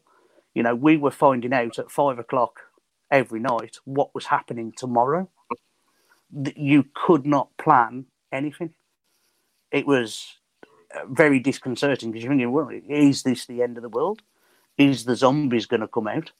[0.54, 2.60] You know, we were finding out at five o'clock
[3.10, 5.28] every night what was happening tomorrow.
[6.56, 8.74] You could not plan anything.
[9.70, 10.36] It was
[10.94, 14.22] uh, very disconcerting because you're thinking, well, is this the end of the world?
[14.76, 16.32] Is the zombies going to come out?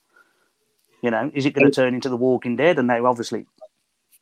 [1.02, 2.78] You know, is it going to turn into The Walking Dead?
[2.78, 3.46] And now, obviously,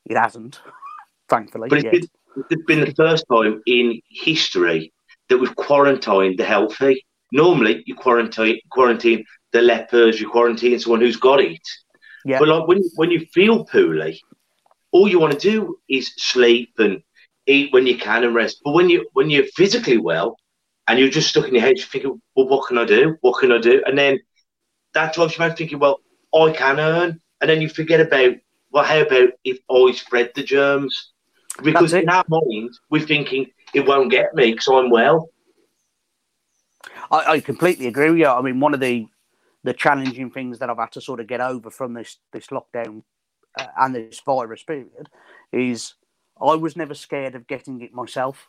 [0.04, 0.60] it hasn't,
[1.28, 1.68] thankfully.
[1.68, 4.92] But it's been, it's been the first time in history
[5.28, 7.04] that we've quarantined the healthy.
[7.32, 11.60] Normally, you quarantine quarantine the lepers, you quarantine someone who's got it.
[12.24, 12.38] Yeah.
[12.38, 14.20] But like when when you feel poorly,
[14.90, 17.02] all you want to do is sleep and
[17.46, 18.60] eat when you can and rest.
[18.64, 20.36] But when you when you're physically well
[20.86, 23.16] and you're just stuck in your head, you're thinking, well, what can I do?
[23.20, 23.82] What can I do?
[23.86, 24.20] And then
[24.94, 26.00] that drives you out thinking, well,
[26.34, 27.20] I can earn.
[27.40, 28.36] And then you forget about,
[28.70, 31.12] well, how about if I spread the germs?
[31.62, 35.28] Because in our mind, we're thinking it won't get me because I'm well.
[37.10, 38.26] I, I completely agree with you.
[38.26, 39.06] I mean, one of the
[39.64, 43.02] the challenging things that I've had to sort of get over from this this lockdown
[43.58, 45.08] uh, and this virus period
[45.52, 45.94] is
[46.42, 48.48] I was never scared of getting it myself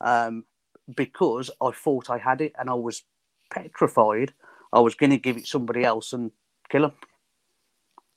[0.00, 0.44] um,
[0.94, 3.02] because I thought I had it and I was
[3.50, 4.32] petrified
[4.72, 6.30] I was going to give it somebody else and
[6.68, 6.92] kill them.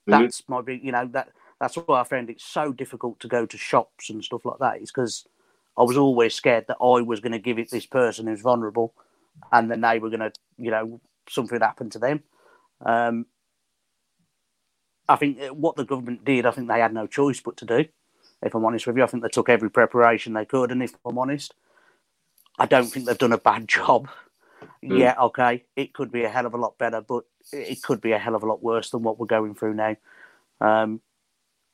[0.07, 3.45] That's my big, you know, that that's why I found it so difficult to go
[3.45, 4.81] to shops and stuff like that.
[4.81, 5.25] Is because
[5.77, 8.93] I was always scared that I was going to give it this person who's vulnerable,
[9.51, 12.23] and then they were going to, you know, something happened to them.
[12.85, 13.25] Um,
[15.07, 17.65] I think uh, what the government did, I think they had no choice but to
[17.65, 17.85] do.
[18.41, 20.93] If I'm honest with you, I think they took every preparation they could, and if
[21.05, 21.53] I'm honest,
[22.57, 24.09] I don't think they've done a bad job.
[24.83, 24.99] Mm.
[24.99, 28.11] Yeah, okay, it could be a hell of a lot better, but it could be
[28.11, 29.95] a hell of a lot worse than what we're going through now.
[30.61, 31.01] Um,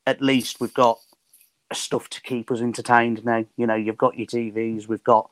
[0.06, 0.98] at least we've got
[1.72, 3.44] stuff to keep us entertained now.
[3.56, 5.30] You know, you've got your TVs, we've got,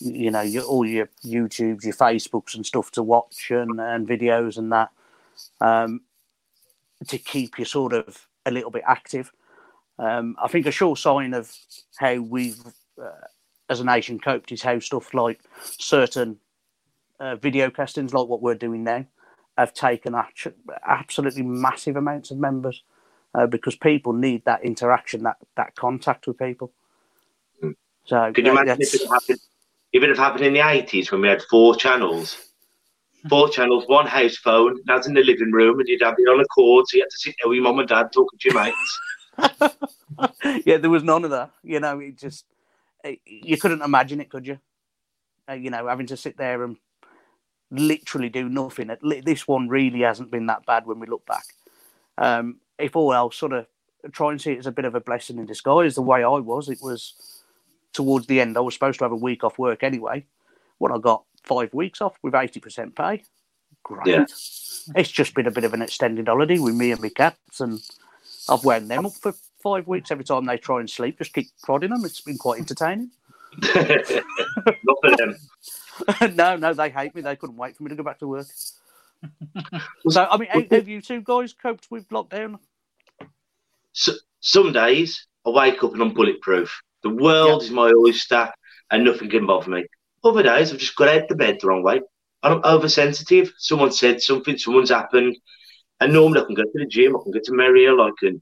[0.00, 4.58] you know, your, all your YouTubes, your Facebooks and stuff to watch and, and videos
[4.58, 4.90] and that
[5.60, 6.02] um,
[7.06, 9.32] to keep you sort of a little bit active.
[9.98, 11.52] Um, I think a sure sign of
[11.96, 12.60] how we've,
[13.00, 13.26] uh,
[13.68, 16.38] as a nation, coped is how stuff like certain
[17.20, 19.04] uh, video castings, like what we're doing now,
[19.56, 20.52] have taken actu-
[20.86, 22.84] absolutely massive amounts of members
[23.34, 26.72] uh, because people need that interaction, that that contact with people.
[27.62, 27.74] Mm.
[28.04, 29.40] So Can you uh, imagine if it happened?
[29.92, 32.36] If it had happened in the eighties when we had four channels,
[33.28, 36.40] four channels, one house phone, that's in the living room, and you'd have it on
[36.40, 38.48] a cord, so you had to sit there with your mum and dad talking to
[38.48, 39.00] your mates.
[40.64, 41.50] yeah, there was none of that.
[41.62, 42.44] You know, it just
[43.04, 44.58] it, you couldn't imagine it, could you?
[45.48, 46.76] Uh, you know, having to sit there and
[47.70, 48.90] literally do nothing.
[49.24, 51.44] This one really hasn't been that bad when we look back.
[52.16, 53.66] Um, if all else, sort of
[54.12, 55.94] try and see it as a bit of a blessing in disguise.
[55.94, 57.42] The way I was, it was
[57.92, 58.56] towards the end.
[58.56, 60.24] I was supposed to have a week off work anyway.
[60.78, 63.24] When I got five weeks off with eighty percent pay,
[63.82, 64.06] great.
[64.06, 64.24] Yeah.
[64.94, 67.80] It's just been a bit of an extended holiday with me and my cats, and
[68.48, 71.18] I've wound them up for five weeks every time they try and sleep.
[71.18, 72.04] Just keep prodding them.
[72.04, 73.10] It's been quite entertaining.
[73.62, 75.36] Not for them.
[76.34, 77.22] no, no, they hate me.
[77.22, 78.46] They couldn't wait for me to go back to work.
[80.08, 82.58] so, I mean, how, have you two guys coped with lockdown?
[83.92, 86.80] So, some days I wake up and I'm bulletproof.
[87.02, 88.52] The world is my oyster
[88.90, 89.86] and nothing can bother me.
[90.24, 92.00] Other days I've just got out of bed the wrong way.
[92.42, 93.52] I'm oversensitive.
[93.58, 95.36] Someone said something, someone's happened.
[96.00, 98.10] And normally I can go to the gym, I can go to Merry Hill, I
[98.18, 98.40] can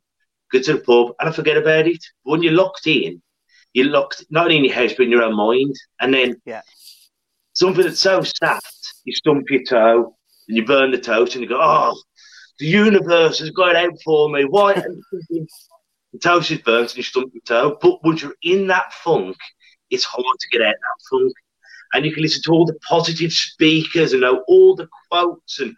[0.52, 2.04] go to the pub and I forget about it.
[2.24, 3.22] But when you're locked in,
[3.72, 5.74] you're locked not only in your house but in your own mind.
[6.00, 6.62] And then Yeah.
[7.54, 10.16] something that's so soft, you stump your toe
[10.48, 11.98] and you burn the toast and you go, oh,
[12.58, 14.44] the universe has got out for me.
[14.44, 14.72] Why?
[14.74, 15.48] And you're thinking,
[16.12, 17.78] the toast is burnt and you stump your toe.
[17.80, 19.36] But once you're in that funk,
[19.90, 21.32] it's hard to get out of that funk.
[21.92, 25.74] And you can listen to all the positive speakers and know all the quotes and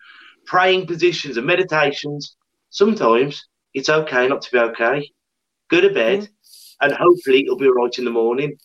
[0.49, 2.37] praying positions and meditations.
[2.71, 5.11] Sometimes it's okay not to be okay.
[5.71, 6.29] Go to bed
[6.81, 8.57] and hopefully it'll be all right in the morning.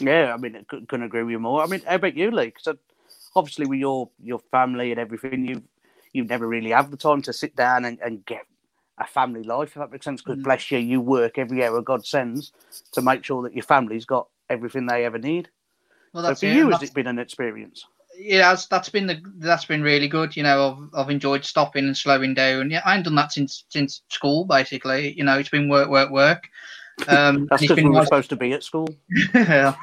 [0.00, 1.62] Yeah, I mean, I cou- couldn't agree with you more.
[1.62, 2.46] I mean, how about you, Lee?
[2.46, 2.76] Because
[3.34, 5.62] obviously, with your your family and everything, you
[6.12, 8.46] you never really have the time to sit down and, and get
[8.98, 9.70] a family life.
[9.70, 10.44] If that makes sense, because Mm.
[10.44, 12.52] bless you, you work every hour God sends
[12.92, 15.50] to make sure that your family's got everything they ever need.
[16.12, 17.84] Well, So that's for it, you, has that's- it been an experience?
[18.18, 20.36] Yeah, that's, that's been the that's been really good.
[20.36, 22.70] You know, I've I've enjoyed stopping and slowing down.
[22.70, 24.44] Yeah, I ain't done that since since school.
[24.44, 26.48] Basically, you know, it's been work, work, work.
[27.06, 28.88] Um, That's because we been were supposed to be at school.
[29.34, 29.74] Yeah.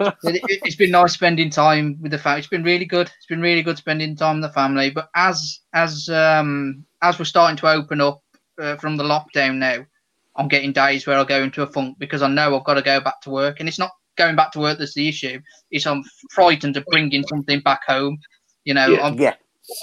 [0.00, 2.40] it, it, it's been nice spending time with the family.
[2.40, 3.08] It's been really good.
[3.16, 4.90] It's been really good spending time with the family.
[4.90, 8.22] But as as um as we're starting to open up
[8.60, 9.86] uh, from the lockdown now,
[10.34, 12.82] I'm getting days where I go into a funk because I know I've got to
[12.82, 15.40] go back to work, and it's not going back to work that's the issue.
[15.70, 18.18] Is I'm frightened of bringing something back home.
[18.64, 19.06] You know, Yeah.
[19.06, 19.34] I'm, Yeah,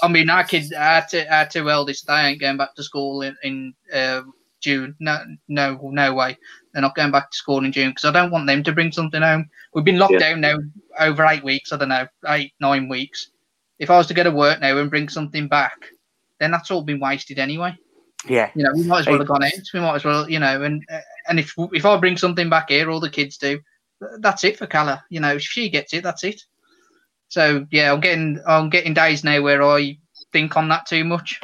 [0.02, 3.22] I mean, our kids, our two, our two eldest, they ain't going back to school
[3.22, 4.22] in, in uh,
[4.60, 4.94] June.
[5.00, 5.18] No,
[5.48, 6.38] no, no way.
[6.72, 8.92] They're not going back to school in June because I don't want them to bring
[8.92, 9.48] something home.
[9.74, 10.18] We've been locked Yeah.
[10.20, 10.56] down now
[10.98, 11.72] over eight weeks.
[11.72, 13.28] I don't know, eight, nine weeks.
[13.78, 15.76] If I was to go to work now and bring something back,
[16.38, 17.76] then that's all been wasted anyway.
[18.28, 19.52] yeah, You know, we might as well have gone out.
[19.74, 20.84] We might as well, you know, and
[21.28, 23.58] and if if I bring something back here, all the kids do.
[24.18, 25.04] That's it for Calla.
[25.10, 26.42] You know, if she gets it, that's it.
[27.28, 29.98] So yeah, I'm getting I'm getting days now where I
[30.32, 31.40] think on that too much.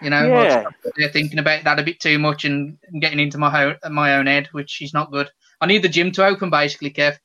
[0.00, 0.64] You know, Yeah.
[0.96, 4.26] they're thinking about that a bit too much and getting into my ho- my own
[4.26, 5.28] head, which is not good.
[5.60, 7.16] I need the gym to open, basically, Kev.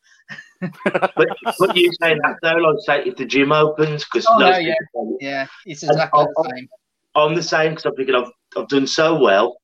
[0.84, 4.58] But, but you say that though, like say if the gym opens, because Oh, no,
[4.58, 4.74] yeah.
[5.20, 6.68] Yeah, it's exactly I'll- the same.
[7.16, 9.58] I'm the same because I'm thinking I've I've done so well,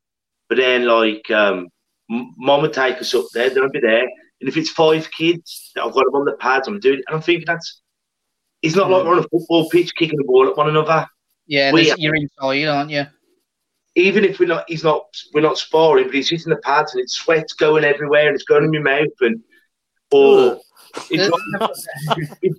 [0.50, 1.70] but then like um,
[2.10, 4.08] mom would take us up there, they'll be there,
[4.44, 7.06] and if it's five kids, that I've got them on the pads, I'm doing, it,
[7.08, 7.80] and I'm thinking that's
[8.62, 11.08] it's not like we're on a football pitch kicking the ball at one another.
[11.48, 13.06] Yeah, we- you're inside, aren't you?
[13.96, 17.02] even if we're not, he's not, we're not sparring, but he's hitting the pads and
[17.04, 19.40] it's sweat's going everywhere and it's going in my mouth and
[20.12, 20.60] or
[21.10, 21.88] he drops,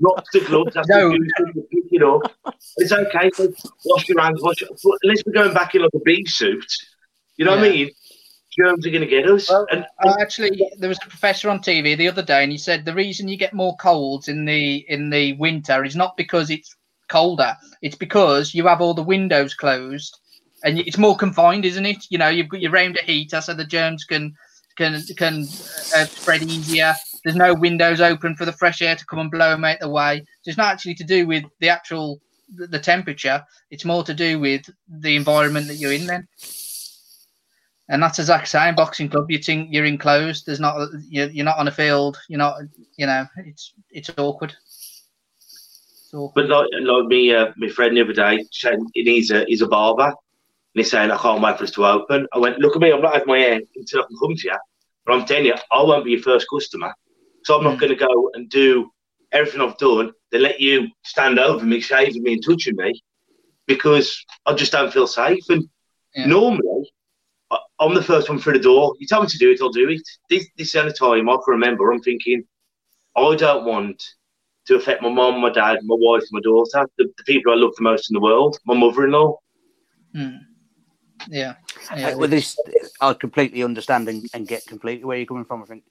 [0.01, 1.11] drops the gloves after No.
[1.11, 2.55] pick it up.
[2.77, 3.31] It's okay.
[3.35, 3.53] So
[3.85, 4.41] wash your hands.
[4.43, 4.61] Wash.
[4.61, 6.65] But unless we're going back in like a bee suit,
[7.37, 7.91] you know what I mean?
[8.57, 9.49] Germs are going to get us.
[9.49, 12.59] Well, and Uh, actually, there was a professor on TV the other day, and he
[12.59, 16.51] said the reason you get more colds in the in the winter is not because
[16.51, 16.75] it's
[17.09, 20.17] colder; it's because you have all the windows closed,
[20.63, 22.07] and it's more confined, isn't it?
[22.11, 24.35] You know, you've got your round of heater, so the germs can
[24.77, 25.43] can can
[25.97, 26.95] uh, spread easier.
[27.25, 29.89] There's no windows open for the fresh air to come and blow them out the
[29.89, 30.23] way.
[30.43, 32.21] So it's not actually to do with the actual
[32.55, 36.07] the temperature; it's more to do with the environment that you're in.
[36.07, 36.29] Then.
[37.89, 38.75] And that's exactly the same.
[38.75, 40.47] Boxing club, you think you're enclosed.
[40.47, 42.19] There's not you're, not on a field.
[42.29, 42.63] You're not,
[42.97, 44.55] you know, it's it's awkward.
[45.39, 46.49] It's awkward.
[46.49, 49.69] But like, like me, uh, my friend the other day, saying he's a he's a
[49.69, 50.15] barber, and
[50.73, 52.27] he's saying I can't wait for us to open.
[52.33, 54.47] I went, look at me, I'm not having my hair until I can come to
[54.49, 54.59] you.
[55.05, 56.95] But I'm telling you, I won't be your first customer,
[57.45, 57.81] so I'm not Mm.
[57.81, 58.91] going to go and do
[59.33, 60.13] everything I've done.
[60.31, 63.03] They let you stand over me, shaving me, and touching me
[63.67, 65.45] because I just don't feel safe.
[65.51, 65.69] And
[66.15, 66.27] Yeah.
[66.27, 66.93] normally,
[67.81, 68.95] I'm the first one through the door.
[68.99, 70.03] You tell me to do it, I'll do it.
[70.31, 71.91] This this is the only time I can remember.
[71.91, 72.45] I'm thinking,
[73.17, 74.03] I don't want
[74.67, 77.73] to affect my mom, my dad, my wife, my daughter, the, the people I love
[77.77, 79.37] the most in the world, my mother-in-law.
[80.15, 80.41] Mm.
[81.29, 81.55] Yeah.
[81.97, 82.09] yeah.
[82.09, 82.59] Uh, with this,
[83.01, 85.63] I completely understand and, and get completely where you're coming from.
[85.63, 85.85] I think,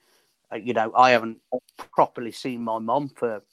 [0.51, 1.37] uh, you know, I haven't
[1.91, 3.43] properly seen my mom for,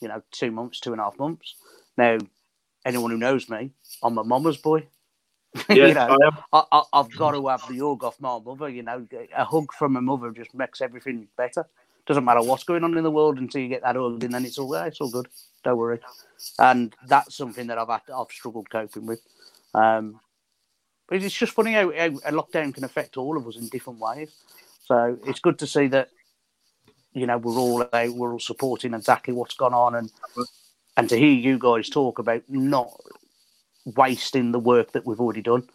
[0.00, 1.56] you know, two months, two and a half months.
[1.96, 2.18] Now,
[2.84, 3.72] anyone who knows me,
[4.02, 4.86] I'm a mama's boy.
[5.68, 6.66] Yeah, you know, I am.
[6.70, 8.68] I, I've got to have the hug off my mother.
[8.68, 11.66] You know, a hug from a mother just makes everything better.
[12.06, 14.44] Doesn't matter what's going on in the world until you get that hug, and then
[14.44, 15.26] it's all it's all good.
[15.64, 16.00] Don't worry.
[16.58, 19.20] And that's something that I've had, I've struggled coping with.
[19.74, 20.20] Um,
[21.08, 23.98] but it's just funny how, how a lockdown can affect all of us in different
[23.98, 24.32] ways.
[24.84, 26.10] So it's good to see that
[27.12, 30.10] you know we're all out, we're all supporting exactly what's gone on, and
[30.96, 32.92] and to hear you guys talk about not
[33.84, 35.68] wasting the work that we've already done.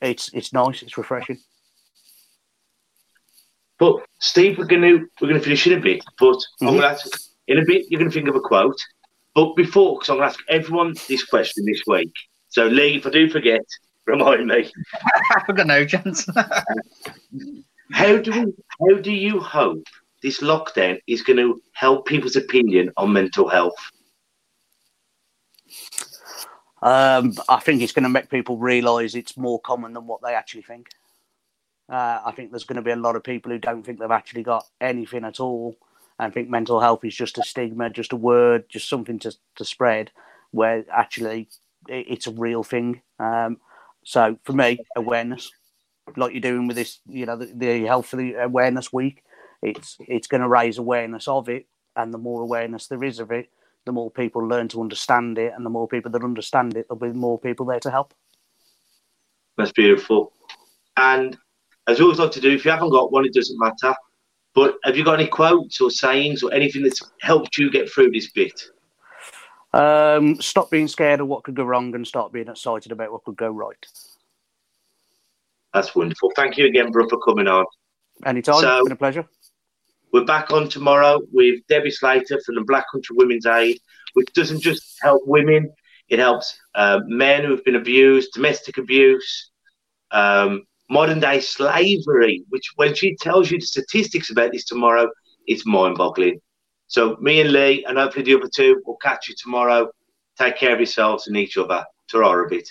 [0.00, 0.82] It's it's nice.
[0.82, 1.38] It's refreshing.
[3.78, 6.02] But Steve, we're gonna we're gonna finish in a bit.
[6.18, 6.74] But I'm Mhm.
[6.80, 7.06] gonna ask
[7.46, 7.86] in a bit.
[7.88, 8.78] You're gonna think of a quote.
[9.34, 12.12] But before, because I'm gonna ask everyone this question this week.
[12.48, 13.60] So Lee, if I do forget,
[14.06, 14.70] remind me.
[15.48, 16.26] I've got no chance.
[17.92, 18.52] How do we?
[18.94, 19.82] How do you hope
[20.22, 23.76] this lockdown is going to help people's opinion on mental health?
[26.82, 30.34] Um, I think it's going to make people realise it's more common than what they
[30.34, 30.88] actually think.
[31.88, 34.10] Uh, I think there's going to be a lot of people who don't think they've
[34.10, 35.76] actually got anything at all
[36.18, 39.64] and think mental health is just a stigma, just a word, just something to, to
[39.64, 40.10] spread,
[40.50, 41.48] where actually
[41.88, 43.00] it, it's a real thing.
[43.18, 43.58] Um,
[44.04, 45.50] so for me, awareness,
[46.16, 49.22] like you're doing with this, you know, the, the Health Awareness Week,
[49.62, 51.66] it's it's going to raise awareness of it,
[51.96, 53.50] and the more awareness there is of it,
[53.88, 57.12] the more people learn to understand it, and the more people that understand it, there'll
[57.12, 58.12] be more people there to help.
[59.56, 60.34] That's beautiful.
[60.98, 61.38] And
[61.86, 63.94] as we always like to do, if you haven't got one, it doesn't matter.
[64.54, 68.10] But have you got any quotes or sayings or anything that's helped you get through
[68.10, 68.60] this bit?
[69.72, 73.24] Um, stop being scared of what could go wrong and start being excited about what
[73.24, 73.86] could go right.
[75.72, 76.30] That's wonderful.
[76.36, 77.64] Thank you again, bro, for coming on.
[78.26, 79.26] Anytime, So- it's been a pleasure.
[80.10, 83.78] We're back on tomorrow with Debbie Slater from the Black Country Women's Aid,
[84.14, 85.70] which doesn't just help women,
[86.08, 89.50] it helps uh, men who have been abused, domestic abuse,
[90.10, 95.10] um, modern day slavery, which when she tells you the statistics about this tomorrow,
[95.46, 96.40] it's mind boggling.
[96.86, 99.90] So, me and Lee, and hopefully the other two, will catch you tomorrow.
[100.38, 101.84] Take care of yourselves and each other.
[102.10, 102.70] Ta a bit.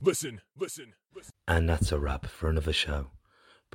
[0.00, 1.32] Listen, listen, listen.
[1.46, 3.10] And that's a wrap for another show.